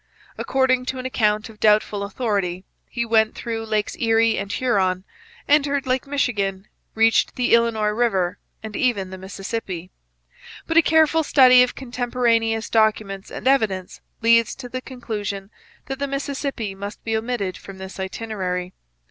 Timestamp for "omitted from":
17.15-17.77